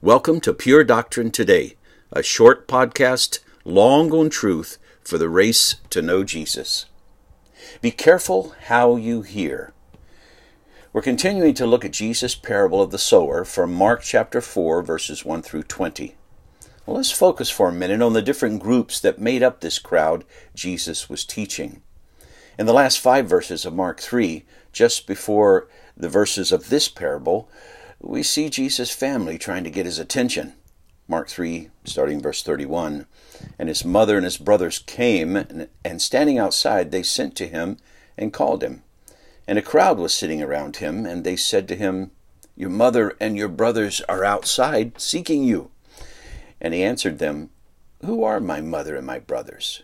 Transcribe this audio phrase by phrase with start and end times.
[0.00, 1.74] Welcome to Pure Doctrine Today,
[2.12, 6.86] a short podcast, long on truth for the race to know Jesus.
[7.82, 9.72] Be careful how you hear.
[10.92, 15.24] We're continuing to look at Jesus' parable of the sower from Mark chapter 4, verses
[15.24, 16.14] 1 through 20.
[16.86, 20.24] Well, let's focus for a minute on the different groups that made up this crowd
[20.54, 21.82] Jesus was teaching.
[22.56, 27.50] In the last five verses of Mark 3, just before the verses of this parable,
[28.00, 30.54] we see Jesus' family trying to get his attention.
[31.08, 33.06] Mark 3, starting verse 31.
[33.58, 35.36] And his mother and his brothers came,
[35.84, 37.78] and standing outside, they sent to him
[38.16, 38.82] and called him.
[39.46, 42.10] And a crowd was sitting around him, and they said to him,
[42.54, 45.70] Your mother and your brothers are outside seeking you.
[46.60, 47.50] And he answered them,
[48.04, 49.82] Who are my mother and my brothers?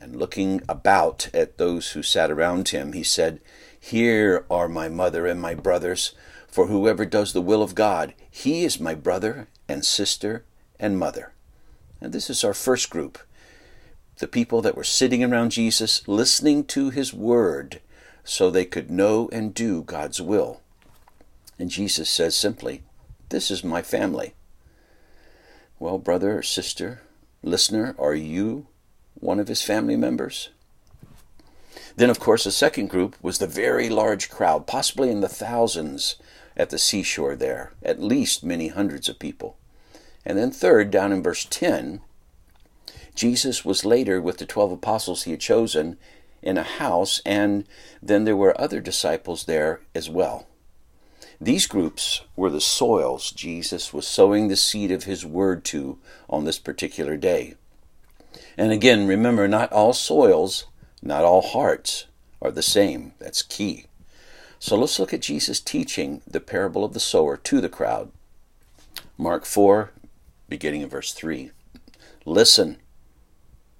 [0.00, 3.40] And looking about at those who sat around him, he said,
[3.78, 6.14] Here are my mother and my brothers.
[6.50, 10.44] For whoever does the will of God, he is my brother and sister
[10.78, 11.32] and mother.
[12.00, 13.18] And this is our first group
[14.18, 17.80] the people that were sitting around Jesus listening to his word
[18.22, 20.60] so they could know and do God's will.
[21.58, 22.82] And Jesus says simply,
[23.30, 24.34] This is my family.
[25.78, 27.00] Well, brother or sister,
[27.42, 28.66] listener, are you
[29.14, 30.50] one of his family members?
[31.96, 36.16] Then, of course, the second group was the very large crowd, possibly in the thousands,
[36.60, 39.56] at the seashore there, at least many hundreds of people.
[40.26, 42.02] And then, third, down in verse 10,
[43.14, 45.96] Jesus was later with the 12 apostles he had chosen
[46.42, 47.64] in a house, and
[48.02, 50.46] then there were other disciples there as well.
[51.40, 56.44] These groups were the soils Jesus was sowing the seed of his word to on
[56.44, 57.54] this particular day.
[58.58, 60.66] And again, remember, not all soils,
[61.00, 62.04] not all hearts
[62.42, 63.14] are the same.
[63.18, 63.86] That's key.
[64.62, 68.12] So let's look at Jesus teaching the parable of the sower to the crowd.
[69.16, 69.90] Mark 4,
[70.50, 71.50] beginning in verse 3.
[72.26, 72.76] Listen,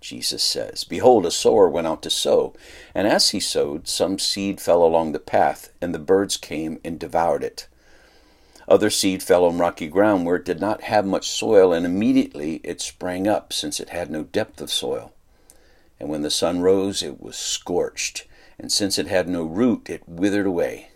[0.00, 2.54] Jesus says, Behold, a sower went out to sow,
[2.94, 7.00] and as he sowed, some seed fell along the path, and the birds came and
[7.00, 7.66] devoured it.
[8.68, 12.60] Other seed fell on rocky ground where it did not have much soil, and immediately
[12.62, 15.12] it sprang up, since it had no depth of soil.
[15.98, 18.27] And when the sun rose, it was scorched
[18.58, 20.90] and since it had no root, it withered away.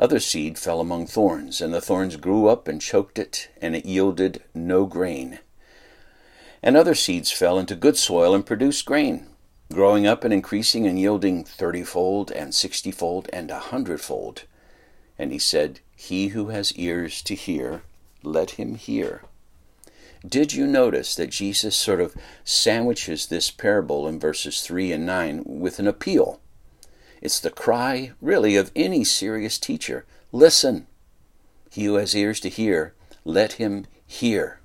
[0.00, 3.84] Other seed fell among thorns, and the thorns grew up and choked it, and it
[3.84, 5.40] yielded no grain.
[6.62, 9.26] And other seeds fell into good soil and produced grain,
[9.72, 14.44] growing up and increasing and yielding thirtyfold and sixtyfold and a hundredfold.
[15.18, 17.82] And he said, He who has ears to hear,
[18.22, 19.22] let him hear.
[20.26, 22.14] Did you notice that Jesus sort of
[22.44, 26.40] sandwiches this parable in verses 3 and 9 with an appeal?
[27.20, 30.86] It's the cry, really, of any serious teacher listen.
[31.70, 32.94] He who has ears to hear,
[33.24, 34.60] let him hear.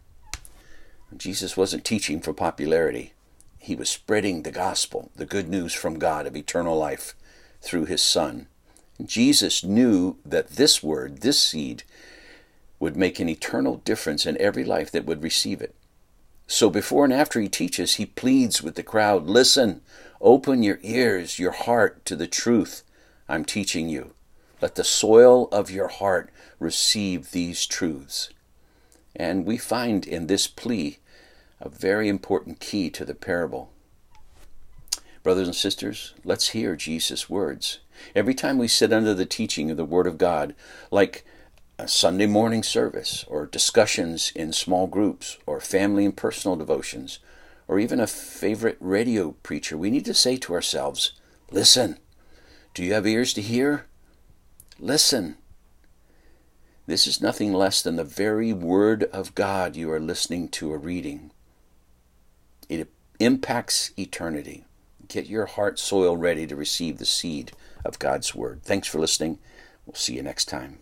[1.16, 3.14] Jesus wasn't teaching for popularity.
[3.58, 7.16] He was spreading the gospel, the good news from God of eternal life
[7.62, 8.48] through his Son.
[9.04, 11.84] Jesus knew that this word, this seed,
[12.80, 15.76] would make an eternal difference in every life that would receive it.
[16.48, 19.82] So before and after he teaches, he pleads with the crowd listen,
[20.26, 22.84] open your ears, your heart to the truth
[23.30, 24.14] I'm teaching you.
[24.60, 28.30] Let the soil of your heart receive these truths.
[29.16, 30.98] And we find in this plea
[31.62, 33.72] a very important key to the parable.
[35.22, 37.80] Brothers and sisters, let's hear Jesus' words.
[38.16, 40.56] Every time we sit under the teaching of the Word of God,
[40.92, 41.24] like
[41.78, 47.20] a Sunday morning service, or discussions in small groups, or family and personal devotions,
[47.68, 51.14] or even a favorite radio preacher, we need to say to ourselves,
[51.52, 51.98] Listen.
[52.74, 53.86] Do you have ears to hear?
[54.80, 55.38] Listen.
[56.88, 60.78] This is nothing less than the very Word of God you are listening to or
[60.78, 61.32] reading.
[62.70, 62.90] It
[63.20, 64.66] impacts eternity.
[65.08, 67.54] Get your heart soil ready to receive the seed
[67.84, 68.62] of God's Word.
[68.64, 69.40] Thanks for listening.
[69.86, 70.80] We'll see you next time.